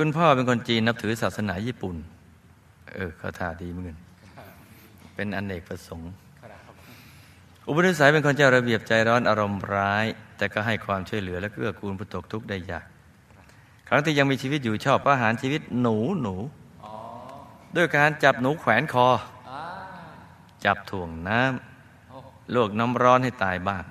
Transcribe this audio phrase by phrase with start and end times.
[0.00, 1.96] คุณพ่อเป็นคนจีนนับถือศาสนาญี่ปุ่น
[2.94, 3.98] เออเขาท่าดีเหมือนกัน
[5.14, 6.12] เป็นอนเนกประสงค์
[7.66, 10.04] อุปนิสัยเป็นคนเจ้าระเบียบใจร้อนอารมณ์ร้าย
[10.36, 12.86] แต่ก็ให้ความช่วยเหลือและเกื้อกูลผู้ตกทุกข์ได้ยาก
[13.88, 16.34] ครั้งที่ยังมีชีวิตอยู่ชอบประหารชีวิตหนูหนู
[17.76, 19.08] ด้วยการจับหนูแขวนคอ
[20.64, 23.84] จับถ่วงน้ำลวกน้ำร้อนให้ตายบ้าง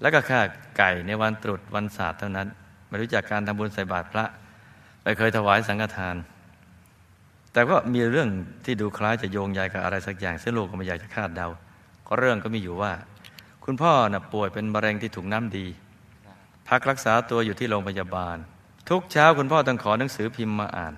[0.00, 0.40] แล้วก็ฆ่า
[0.78, 2.48] ไก่ในวันตรุษวันศาสตร์เท่านั้น
[2.88, 4.26] ไม่รู้จักการทำบุญใส่บาตรพระ
[5.18, 6.16] เคยถวายสังฆทาน
[7.52, 8.28] แต่ก็มีเรื่อง
[8.64, 11.48] ที่ดูคล้ายจะโยงใยกับอะไรสักอย่างซึ่งลูกก็ไม่อยากจะคาดเดา
[12.06, 12.92] ก็เรื่องก็มีอยู่ว่า
[13.64, 15.66] คุณพ่อน่ะป่วยเป็นมะเร็งที่ถุงน้ำดี
[16.68, 18.36] พักรักษาตัวอยู่ที่โรงพยาบาล
[18.88, 20.94] ทุกเช้าคุณพ่อต้องขอหนังสือพิมพ์มาอ่าน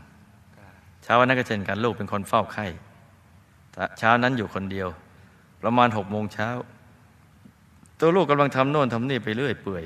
[1.02, 2.66] เช้าวันนั้นก็เช่นกันลูกเป็นคนเฝ้าไข้
[3.98, 4.89] เช้านั้นอยู่คนเดียว
[5.62, 6.48] ประมาณหกโมงเช้า
[8.00, 9.84] ตัวลูกกำลังทำโน่นทำนี่ไปเรื่อยเปื่อย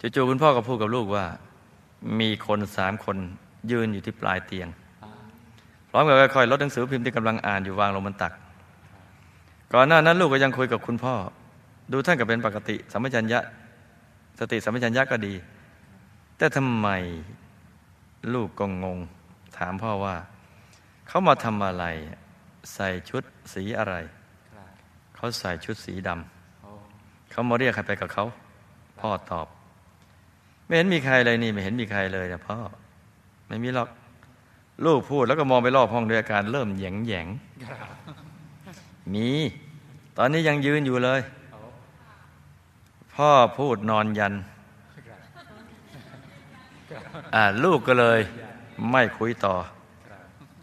[0.00, 1.24] จู่ๆคุณพ่อก็พูดกับลูกว่า
[2.20, 3.16] มีคนสามคน
[3.70, 4.68] ยืนอยู่ที่ปลายเตียง
[5.90, 8.32] พร้อมกับค่อยๆลดหนังสือพิมพ์ที่กำลังอ่านอยู่วางลงบนตัก
[9.72, 11.14] ก่อนหน้านั้นลูกก็ยังคุยกับคุณพ่อ
[11.92, 13.40] ดูท่านก็เป็นปกติสัมปชัญญะ
[14.38, 15.34] สติสัมปชัญญะก็ดี
[16.36, 16.88] แต่ทำไม
[18.34, 18.98] ลูกก็งง
[19.56, 20.16] ถามพ่อว่า
[21.08, 21.84] เขามาทำอะไร
[22.74, 23.94] ใส่ชุดสีอะไร
[25.16, 28.24] เขาใส่ชุดสีดำเขามาเรียกใครไปกับเขา
[29.00, 29.46] พ่อตอบ
[30.66, 32.56] ไม่เห็นมีใครเลยนี่ ไม่เห็นมีใครเลยนะพ่อ
[33.48, 33.88] ไม่มีหรอก
[34.84, 37.26] ลูกพูดแล้วก็มองไปรอบห้องด้วยอาการเริ่มแยงแยง
[39.14, 39.28] มี
[40.16, 41.20] ตอนนี้ยังยืนอยู่เลย
[43.14, 44.34] พ่อพูดนอนยัน
[47.34, 48.20] อ่าลูกก็เลย
[48.90, 49.54] ไม่คุยต่อ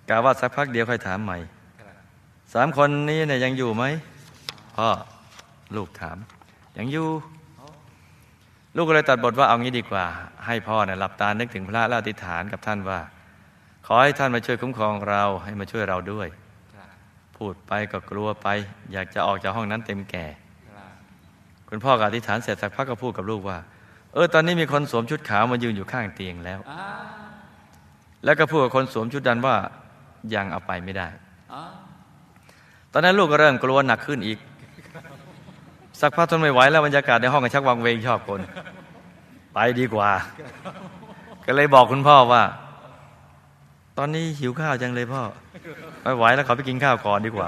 [0.09, 1.38] กาว่าสักพักเดียวค่อยถามใหม่
[2.53, 3.83] สามคนนี้เนี่ยยังอยู่ไหม
[4.77, 4.89] พ่อ
[5.75, 6.17] ลูกถาม
[6.77, 7.07] ยังอยู่
[8.75, 10.06] ลูกก็เลยตัดบทว่าเอางี้ดีกว่า
[10.45, 13.00] ให้พ่อเนี่ยหลับตานึกถึงพระแล้วอธิษฐานกับท่านว่า
[13.88, 16.28] ขอให้ท่านมาช่วยคุ้มครองเราให้มาช่วยเราด้วย
[17.38, 18.47] พูดไปก็กลัวไป
[18.94, 20.25] อยากจะออกจากห้องนั้นเต็มแก่
[21.69, 23.57] คุณพ่อก็อธิษฐานเสร็จสักพักก็พูดกับลูกว่า
[24.13, 26.59] เออตอนนี้มีคนสวมชุดขาวมายืนอยู่ข้างเตียงแล้ว
[28.23, 29.56] แล้วก็พูดกับคนสวมชุดดันว่า
[30.33, 31.07] ยังเอาไปไม่ได้
[32.91, 34.39] ตอนนั้นลูกก็เริ่มกลัวหนักขึ้นอีก
[36.05, 38.39] สักพักทนไม่ไหวแล้วบรรยากาศในห้องก็ชักวังเวงชอบคน
[39.53, 40.11] ไปดีกว่า
[41.45, 42.43] ก็เลยบอกคุณพ่อว่า
[43.97, 45.21] ตอนนี้หิวข้าวจังเลยพ่อ
[46.03, 47.47] ไม่ไหวแล้วขอไปกินข้าวก่อนดีกว่า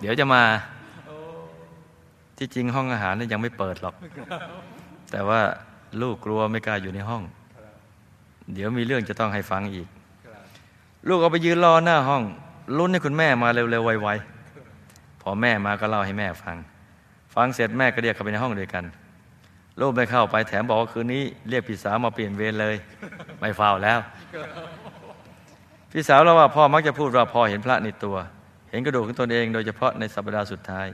[0.00, 0.42] เดี๋ยวจะมา
[2.38, 3.94] ที่จริงห้องอาหารนี่ยังไม่เปิดหรอก
[5.10, 5.40] แต่ว่า
[6.02, 7.22] ลูกกลัวไม่กล้าอยู่ในห้อง
[8.54, 9.88] เดี๋ยวมีเรื่องจะต้องให้ฟังอีก
[11.08, 12.22] ลูกเอาไปยืนรอหน้าห้อง
[12.78, 16.56] ลุ้นให้คุณแม่มาเร็วๆไวๆพอแม่มาก็เล่าให้แม่ฟัง
[17.34, 18.84] ฟังเสร็จแม่ก็เรียกเข้าไปในห้องด้วยกัน
[19.80, 22.76] ลูกไม่เข้าไปแถมบอกว่าคืนนี้ เรียกพี่สาวมาเปลี่ยนเวรเลย
[23.40, 23.98] ไม่เฝ้าแล้ว
[25.92, 28.16] พี่สาวเราว่าพ่อมักจะพูดว่าพอเห็นพระในตัว
[28.70, 30.86] เห็นกระดูกของตนเองโดยเฉพาะในสัปดาห์สุดท้าย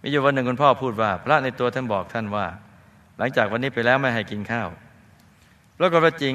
[0.00, 2.46] มีอยู่วันหนึ่งคุณพ่อพูดว่า พระในตัวท่านบอกท่านว่า
[3.18, 4.68] หลังจากวันนี้ไปแล้วไม่ให้กินข้าว
[5.78, 6.34] แล้วก็ว่าจริง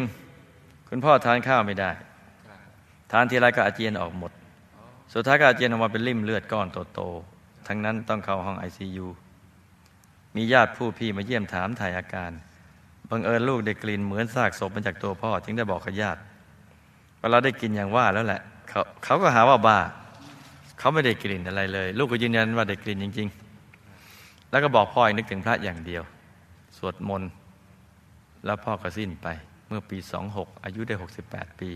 [0.89, 1.91] คุณพ่อทานข้าวไม่ได้
[3.11, 4.31] ทานทีไรก็อาเจียนออกหมด
[5.13, 7.30] สุดท้ายก็อาเจียนออกมาเป็นริ่มเลือดก้อนโตๆ
[7.67, 9.07] ทั้งนั้นต้องเข้าห้องไอซียู
[10.35, 12.31] มีญาติผู้พี่มาเยี่ยมถามถ่ายอาการ
[13.09, 16.19] บังเอิญลูกได้กลิ่นเหมือนซากศพมาจากตัวพ่อ จึงได้บอกกับญาติ
[17.19, 19.79] ว่าเราได้กินอย่างว่าแล้วแหละเขาเขาก็หาว่าบ้า
[20.79, 23.27] เขาไม่ได้กลิ่นอะไรเลย ลูกก็ยืนยันว่าได้กลิ่นจริง
[23.89, 26.03] ๆ แล้วก็บอกพ่อให้นึกถึงพระอย่างเดียว
[26.77, 27.29] สวดมนต์
[28.45, 29.27] แล้วพ่อก็สิ้นไป
[29.67, 31.69] เมื่อปีสองหกอายุได้หกสิบแปดปี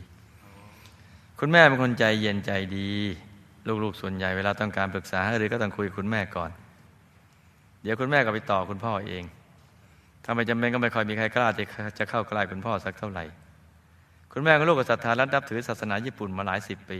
[1.40, 2.92] คุณแม่เป็นคนใจเย็นใจดี
[3.84, 6.52] ลูกๆส่วนใหญ่เวลาต้องการปรึกษาหรือก็ต้องคุยคุณแม่ก่อน
[7.84, 9.24] เดี๋ยวคุณแม่ก็ไปต่อคุณพ่อเอง
[10.24, 11.48] ถ้าไม่จำเป็นก็ไม่ค่อยมีใครกล้า
[12.00, 13.26] จะเข้าใกล้คุณพ่อสักเท่าไหร่
[14.34, 17.00] คุณแม่กับลูกก็ศรัทธาและนับถือศาสนาญี่ปุ่นมาหลายสิบปี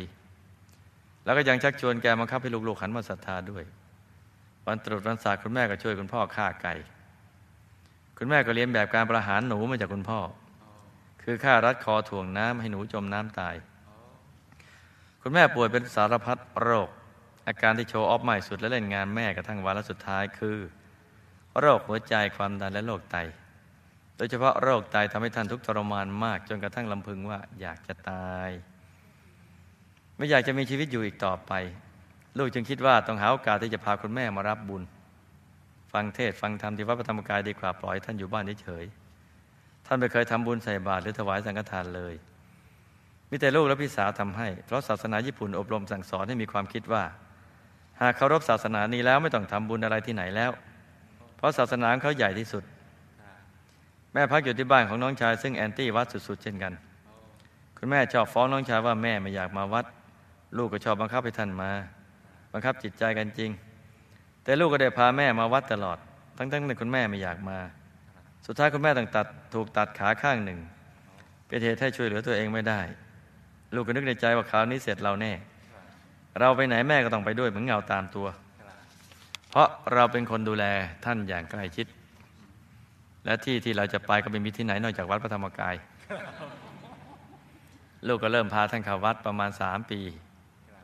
[1.26, 3.64] แล้วก็ยังชักชวนแกบังคับให้ลูกๆหันมาศรัทธาด้วย
[4.66, 6.74] วันตรุษวันศาสตร์คุณแม่ก็ช่วยคุณพ่อฆ่าไก่
[8.18, 10.20] คุณแม่ก็เรียนแบบการประหารหนูมาจากคุณพ่อ
[11.24, 13.56] คือฆ่ารัดคอถ่วงน้ำให้หนูจมน้ำตาย
[15.28, 16.90] คุณแม่ป่วยเป็นสารพัดโรค
[17.48, 20.58] อาการที่โชว์ออฟใหม่สุดและเล่นงานแม่กระทั่งวาระสุดท้ายคือ
[21.60, 23.18] โรคหัวใจความดันและโรคไต
[24.18, 28.50] โดยเฉพาะโรคไตทำให้ท่านทุกข์ทรมานมาก จนกระทั่งลำพึงว่าอยากจะตาย
[30.16, 31.52] ไม่อยากจะมีชีวิตอยู่อีกต่อไป
[32.38, 34.84] ลูกจึงคิดว่าต้องหาโอกาสที่จะพาคุณแม่มารับบุญ
[35.94, 38.86] ฟังเทศฟังธรรมที่วัดพระธรรมกายดีกว่าปล่อยท่านอยู่บ้านเฉย
[39.86, 42.16] ท่านไม่เคยทำบุญใส่บาตรหรือถวายสังฆทานเลย
[43.30, 47.04] มีแต่ลูกและพี่สาวทำให้ เพราะศาสนาญี่ปุ่นอบรมสั่งสอนให้มีความคิดว่า
[48.02, 50.52] หากเคารพศาสนานี้แล้วไม่ต้องทำบุญอะไรที่ไหนแล้ว
[51.38, 52.64] เพราะศาสนาเขาใหญ่ที่สุด
[54.14, 56.74] แม่พักอยู่ที่บ้านของน้องชาย ซึ่งแอนตี้วัดสุด ๆ เช่นกัน
[57.78, 59.86] คุณแม่ชอบฟ้องน้องชายว่าแม่ไม่อยากมาวัด
[60.58, 61.72] ลูกก็ชอบบังคับให้ท่านมา
[62.54, 63.52] บังคับจิตใจกันจริง
[64.44, 65.98] แต่ลูกก็ได้พาแม่มาวัดตลอด
[66.38, 67.58] ทั้งๆที่คุณแม่ไม่อยากมา
[68.46, 70.60] สุดท้ายคุณแม่ต้องตัดถูกตัดขาข้างหนึ่ง
[71.48, 72.82] เป็นเหตุให้ช่วยเหลือตัวเองไม่ได้
[73.74, 75.32] ลูกก็นึกในใจว่าคราวนี้เสร็จเราแน่
[76.40, 78.28] เราไปไหนแม่ก็ต้องไปด้วยเหมือนเงาตามตัว
[79.50, 80.66] เพราะเราเป็นคนดูแล
[81.06, 81.88] ท่านอย่างใกล้ชิด
[83.26, 85.76] และที่ที่เราจะไปก็ไม่มีที่ไหนนอกจากวัดพระธรรมกาย
[88.08, 90.00] ลูกก็เริ่มพาท่านเข้าวัดประมาณสามปี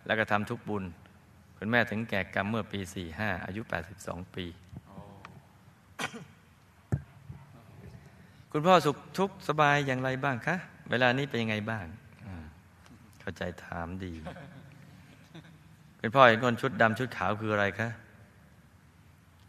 [0.06, 0.84] แล้วก็ทำทุกบุญ
[1.58, 3.62] คุณแม่ถึงแก่กรรมเมื่อปีสี่ห้าอายุ
[3.98, 4.46] 82 ปี
[8.52, 10.56] คุณพ่อสุขทุกข์สบายอย่างไรบ้างคะ
[10.90, 11.86] เวลานี้เป็นยังไงบ้าง
[13.22, 14.14] เข้าใจถามดี
[16.00, 17.90] คุณพ่อเห็นคนชุดดำชุดขาวคืออะไรคะ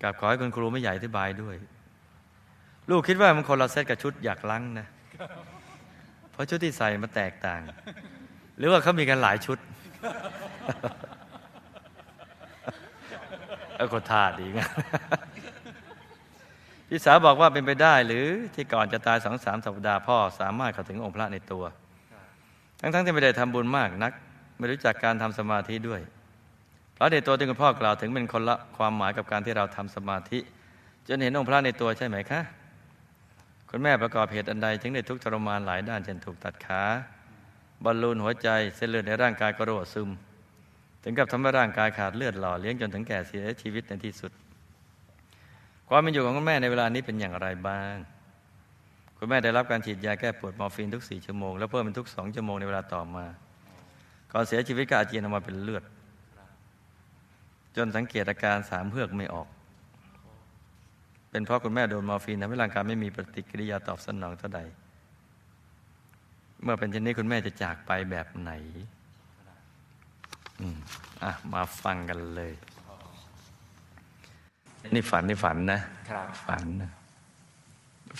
[0.03, 1.57] กับขอให้คุณครูไม่ใหญ่อธิบายด้วย
[2.91, 4.87] ลูกคิดว่ามันคนละเซตกับชุดอยากลังนะ
[6.33, 7.61] เพราะชุดที่ใส่มันแตกต่าง
[8.59, 9.59] หรือว่าเขามีกันหลายชุด
[13.77, 14.59] เออก็ท่าดีง
[16.89, 21.65] พี่สาวบอกว่าเป็นไปได้หรือที่ก่อนจะตายสองสามสัปดาห์พ่อสามารถเข้าถึงองค์พระในตัว
[22.83, 24.13] ทั้งๆที่ไม่ได้ทำบุญมากนัก
[24.59, 26.01] ไม่รู้จักการทำสมาธิด้วย
[26.95, 30.39] เพราะในตัวที่คุณพ่อกล่าวถึงเป็นคนละความหมายกับการที่เราทำสมาธิ
[31.09, 32.41] จนเห็นองค์พระในตัวใช่ไหมคะ
[33.71, 36.83] คุณแม่ประกอบเหตุอันใดถึงได้ทุกทรมานหลายด้านเช่นถูกตัดขา
[37.85, 40.11] บอลลูนหัวใจเส้นเลือดในร่างกายก็รั่วซึม
[41.03, 44.33] ถึงกับทำให้ร่างกายขาดเลือดหล่อเลี้ยงจนถึงแก่เสียชีวิตในที่สุด
[45.89, 47.95] ความเป็นอยู่ของคุณแม่ในเวลานี้เป็นอย่างไรบ้าง
[49.25, 53.25] คุณแม่ได้รับการฉีดยาแก้ปวดมอร์ฟีนทุกสี่ชั่วโมง แล้วเพิ่มเป็นทุกสองชั่วโมงในเวลาต่อมา
[54.33, 55.85] ก่อนเสียชีวิตก็อาเจียนออกมาเป็นเลือด
[57.77, 59.49] จนสังเกตอาการสามเพือกไม่ออก
[61.31, 64.61] เป็นเพราะคุณแม่โดนมอร์ฟีนทำให้ร่างกายไม่มีปฏิกิริยาตอบสนองเท่าใด
[66.63, 68.53] เมื่อเป็นเช่นนี้คุณแม่จะจากไปแบบไหน
[70.61, 70.77] อืม
[71.23, 72.53] อะมาฟังกันเลย
[74.95, 75.81] นี่ฝันนี่ฝันนะ
[76.11, 76.91] ครับฝันนะ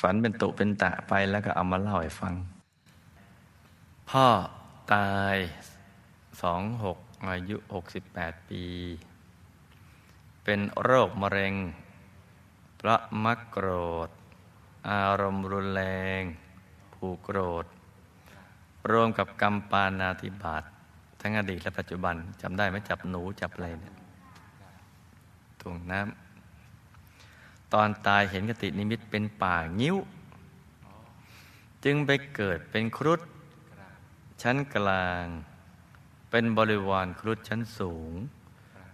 [0.01, 2.35] ฝันเป็นตุเป็นตะไปแล้วก็เอามาเล่าให้ฟัง
[4.11, 4.27] พ่อ
[4.93, 5.37] ตาย
[6.43, 6.99] สองหก
[7.29, 8.65] อายุหกสิบแปดปี
[10.45, 11.55] เป็นโรคมะเร็ง
[12.81, 13.69] พระมักโกร
[14.07, 14.09] ธ
[14.91, 15.83] อารมณ์รุนแร
[16.21, 16.23] ง
[16.95, 17.67] ผูกโกรธ
[18.91, 20.63] รวมกับกรรมปานาธิบาต
[21.21, 23.95] ทั้งอดีตและปัจจุบันจำได้ไหมจับหนูจับอะไรเนี่ย
[25.61, 26.32] ตวงน้ำ
[27.75, 29.97] ตอนตายเห็นกตินิมิตเป็นป่างิ้ว
[31.85, 33.21] จึงไปเกิดเป็นครุฑ
[34.43, 35.25] ชั้นกลาง
[36.31, 38.13] เป็นบริวารครุฑชั้นสูง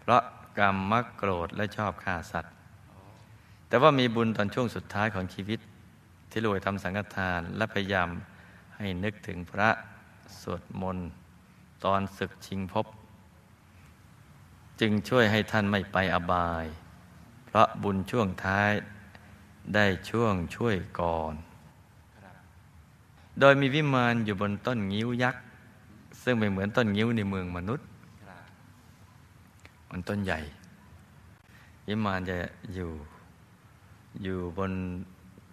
[0.00, 0.22] เพราะ
[0.58, 2.54] กรรมมักโกรธและชอบฆ่าสัตว์
[3.68, 5.60] แต่ว่ามีบุญตอนช่วงสุดท้ายของชีวิต
[6.30, 8.08] ที่รวยทำสังฆทานและพยายาม
[8.76, 9.70] ให้นึกถึงพระ
[10.40, 11.08] สวดมนต์
[11.84, 12.86] ตอนศึกชิงภพ
[14.80, 16.66] จึงช่วยให้ท่านไม่ไปอบาย
[17.48, 18.70] เพราะบุญช่วงท้าย
[19.74, 21.34] ได้ช่วงช่วยก่อน
[23.40, 25.42] โดยมีวิมานอยู่บนต้นงิ้วยักษ์
[26.22, 27.86] ซึ่งไม่เหมือนต้นงิ้วในเมืองมนุษย์
[29.90, 30.40] มันต้นใหญ่
[31.86, 32.36] วิมานจะ
[32.74, 32.90] อยู่
[34.22, 34.72] อยู่บน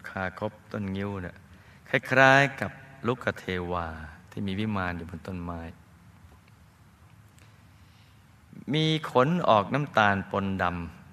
[0.10, 1.36] คาคบต้นงิ้วเนะ่ย
[1.89, 2.72] คล้ายๆกับ
[3.08, 3.88] ลุกเทวา
[4.31, 5.60] ที่มีวิมานอยู่บนต้นไม้
[8.74, 11.04] มีขนออกน้ำตาลปนดำ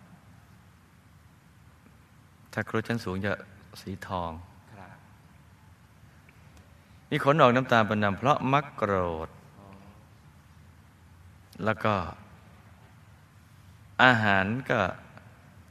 [2.52, 3.32] ถ้าครุฑชั้นสูงจะ
[3.80, 4.30] สีทอง
[4.72, 4.90] ครับ
[7.10, 8.94] มีขนออกน้ำตาลปนดำเพราะมักโกร
[9.26, 9.28] ธ
[11.64, 11.94] แล้วก็
[14.04, 14.80] อาหารก็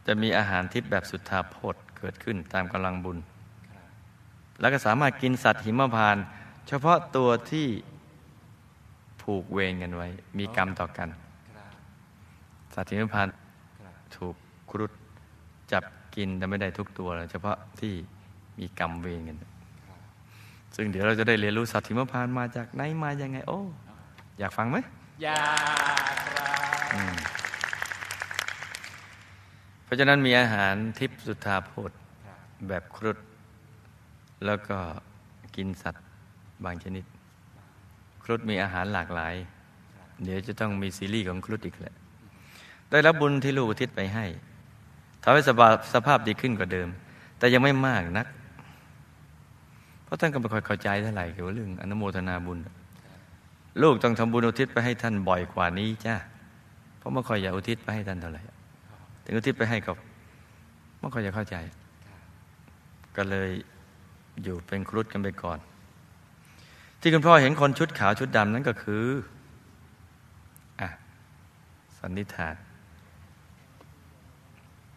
[0.07, 3.17] จะมีอาหารทิพย์แบบสุทธาโพธเกิดขึ้นตามกำลังบุญ
[4.59, 6.23] แล้วก็สามารถกินสัตว์หิมพานต์
[6.67, 7.67] เฉพาะตัวที่
[9.21, 10.07] ผูกเวรกันไว้
[10.37, 11.09] มีกรรมต่อกัน
[11.55, 11.71] ครับ
[12.73, 13.33] สัตว์หิมพานต์
[13.81, 14.35] ครับถูก
[14.71, 14.91] ครุฑ
[15.71, 15.83] จับ
[16.15, 17.93] กินแต่ไม่ได้ทุกตัวเลยเฉพาะที่
[18.59, 19.37] มีกรรมเวรกัน
[20.75, 23.59] ซึ่งเดี๋ยวเราจะได้เรียนรู้สัตว์หิมพานต์มาจากไหนมายังไง โอ้
[24.39, 24.77] อยากฟังไหม
[25.23, 25.43] อยา
[26.13, 26.57] กครับ
[26.93, 27.15] อืม
[29.83, 31.91] เพราะฉะนั้นมีอาหารทิพย์สุทธาโพธ
[32.25, 32.37] ครับ
[32.67, 33.17] แบบครุฑ
[34.45, 34.77] แล้วก็
[35.55, 36.03] กินสัตว์
[36.63, 37.05] บางชนิด
[38.23, 39.35] ครุฑมีอาหารหลากหลาย
[40.23, 41.93] เดี๋ยวจะต้องมีซีรีส์ของครุฑอีกแหละ
[42.91, 44.25] ได้รับบุญที่ลูกอุทิศไปให้
[45.23, 46.87] ทำให้สภาพสภาพดีขึ้นกว่าเดิม
[47.37, 48.27] แต่ยังไม่มากนัก
[50.03, 52.59] เพราะท่านก็ไม่ค่อยเข้าใจเท่าไหร่เกี่ยวกับเรื่องอนุโมทนาบุญ
[53.81, 56.15] ลูกต้องทำบุญอุทิศไปให้ท่านบ่อยกว่านี้จ้า
[56.97, 58.41] เพราะไม่ค่อยอยากอุทิศไปให้ท่านเท่าไหร่
[59.25, 59.95] ถึงอุทิศไปให้กับ
[60.99, 61.55] ไม่ค่อยจะเข้าใจ
[63.15, 63.49] ก็เลย
[64.43, 65.59] อยู่เป็นครุฑกันไปก่อน
[67.01, 69.05] ที่คุณพ่อเห็นคนชุดขาวชุดดำนั้นก็คือ
[70.81, 70.89] อะ
[71.97, 72.55] สันนิษฐาน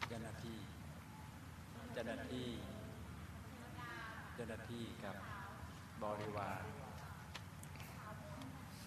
[0.08, 0.58] เจ้าหน้าที่
[1.94, 2.48] เจ้าหน้าที่
[4.34, 5.16] เจ้าหน้าที่กับ
[6.02, 6.62] บริวาร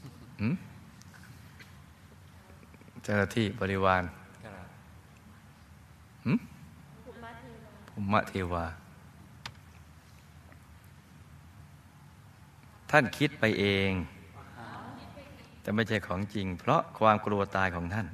[0.01, 0.26] หืม
[3.03, 4.03] เจ้าหน้าที่บริวาร
[6.25, 6.39] หืม
[7.89, 8.65] ภูมิเทวา
[12.91, 13.91] ท่านคิดไปเอง
[15.61, 18.07] แต่ไม่ใช่ของจริง เพราะความกลัวตายของท่าน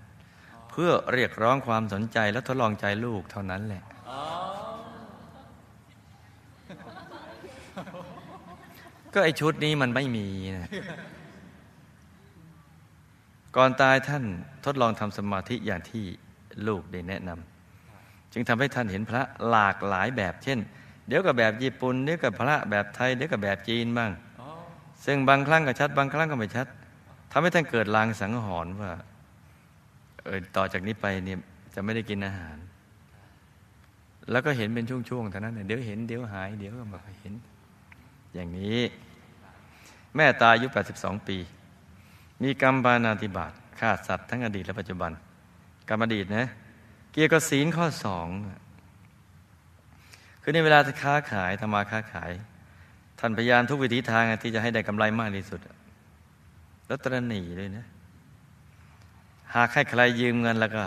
[0.70, 3.84] เพื่อเรียกร้องความสนใจและทดลองใจลูกเท่านั้นแหละ
[9.14, 10.28] ก็ไอชุดนี้มันไม่มี
[10.58, 10.70] นะ
[13.56, 14.24] ก่อนตายท่าน
[14.66, 16.06] ทดลองทำสมาธิอย่างที่
[16.68, 20.60] ลูกได้แนะนำจึงทำให้ท่านเห็นพระหลากหลายแบบ เช่น
[21.08, 24.12] เดี๋ยวกับแบบญี่ปุ่นเดี๋ยวกับพระแบบไทยเดี๋ยวกับแบบจีนบ้าง
[25.06, 26.68] ซึ่งบางครั้งก็ชัด บางครั้งก็ไม่ชัด
[27.32, 28.92] ทำให้ท่านเกิดลางสังหรณ์ว่า
[30.24, 31.40] เออต่อจากนี้ไปเนี่ย
[31.74, 32.58] จะไม่ได้กินอาหาร
[34.32, 37.34] แล้วก็เห็นเป็นช่วงๆเท่านั้นน่ะเดี๋ยวเห็นเดี๋ยวหาย เดี๋ยวก็มาเห็น
[38.34, 38.82] อย่างนี้
[40.16, 40.68] แม่ตายอายุ
[40.98, 41.38] 82 ปี
[42.44, 45.12] มีกรรมปานาธิบาตฆ่าสัตว์ทั้งอดีตและปัจจุบัน
[45.90, 46.48] กรรมอดีตนะ
[47.14, 48.28] เกี่ยวกับศีลข้อสอง
[50.42, 52.32] คือในเวลาจะค้าขายทำมาค้าขาย
[53.20, 55.60] ท่านพยายามทุกวิถีทางที่จะให้ได้กำไรมากที่สุด
[56.88, 57.86] แล้วตระหนี่เลยนะ
[59.56, 60.84] หากให้ใครยืมเงินแล้วก็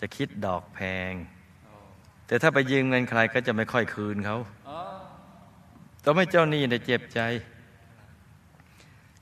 [0.00, 0.80] จะคิดดอกแพ
[1.10, 1.12] ง
[2.26, 4.78] แต่ถ้าไปยืมเงินใครก็จะไม่ค่อยคืนเขาอ๋อ
[6.04, 7.20] ต้องให้เจ้าหนี้ได้เจ็บใจ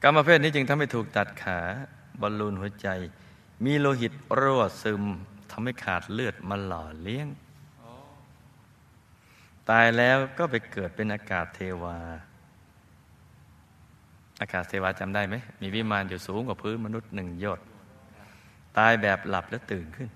[0.03, 1.59] กรรมประเภทนี้จึงทำให้ถูกตัดขา
[2.21, 2.89] บอลลูนหัวใจ
[3.65, 5.03] มีโลหิตรั่วซึม
[5.51, 7.29] ทำให้ขาดเลือดมาหล่อเลี้ยง
[9.71, 11.99] ตายแล้วก็ไปเกิดเป็นอากาศเทวา
[14.41, 17.61] อากาศเทวาจำได้ไหม มีวิมานอยู่สูงกว่าพื้นมนุษย์หนึ่งยอด
[18.79, 20.09] ตายแบบหลับแล้วตื่นขึ้น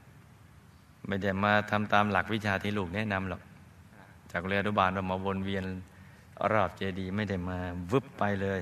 [1.07, 3.43] ไม่ได้มาทำตามหลักวิชาที่ลูกแนะนำหรอก
[4.33, 5.65] จากเรืออนุบาลเรามาวนเวียน
[6.53, 7.59] รอบเจดี ไม่ได้มา
[7.93, 8.61] วึบไปเลย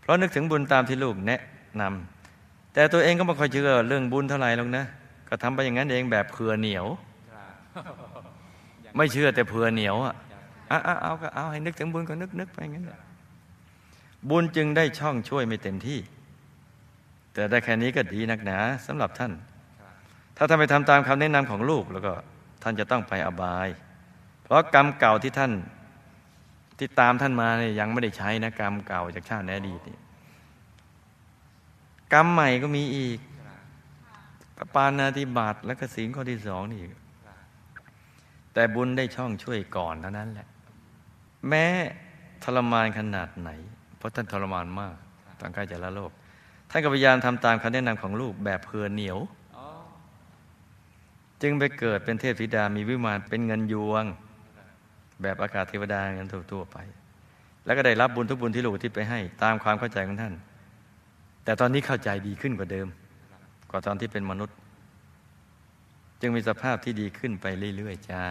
[0.00, 1.40] เพราะนึกถึงบุญตามที่ลูกแนะ
[1.80, 4.84] นำแต่ตัวเองก็ไม่ค่อยเชื่อเรื่องบุญเท่าไหร่หรอกนะ
[5.28, 6.86] ก็ทำไปอย่างนั้นเองแบบเผื่อเหนียว
[8.96, 10.14] ไม่เชื่อแต่เผื่อเหนียวอะ
[10.68, 13.00] เอาเอาก็เอาให้นึกถึงบุญก็นึกนึกไปงั้นแหละ
[14.30, 15.98] บุญจึงได้ช่องช่วยไม่เต็มที่
[17.32, 19.32] แต่ได้แค่นี้ก็ดีนักหนาสำหรับท่าน
[20.36, 22.12] ถ้าท่านไปทำตามคำแนะนำของลูกแล้วก็
[22.62, 23.68] ท่านจะต้องไปอบาย
[24.42, 25.52] เพราะกรรมเก่าที่ท่าน
[26.80, 29.98] ที่ตามท่านมาเนี่ยยังไม่ได้ใช้นะกรรมเก่าจากชาติในอดีตนี่
[32.12, 33.18] กรรมใหม่ก็มีอีก
[34.74, 36.80] ปานาธิบาตและกสิงข้อที่สองนี่
[38.54, 40.48] แต่บุญได้ช่องช่วยก่อนเท่านั้นแหละ
[41.48, 41.64] แม้
[42.44, 43.50] ทรมานขนาดไหน
[43.96, 44.94] เพราะท่านทรมานมาก
[45.40, 46.10] ตอนใกล้จะละโลก
[46.70, 49.18] ท่านก็พยายามทำตามคำแนะนำของลูกแบบเพลินเหนียว
[51.42, 54.04] จึงไปเกิดเป็นเทพธิดามีวิมานเป็นเงินยวง
[55.22, 56.76] แบบอากาศเทวดาเงินทั่วๆไป
[57.64, 60.34] แล้วก็ได้รับบุญทุกบุญที่ลูกที่ไปให้ ตามความเข้าใจของท่าน
[61.44, 62.88] แต่ตอนนี้เข้าใจดีขึ้นกว่าเดิม
[63.70, 64.56] กว่าตอนที่เป็นมนุษย์
[66.20, 67.46] จึงมีสภาพที่ดีขึ้นไป
[67.76, 68.22] เรื่อยๆจ้า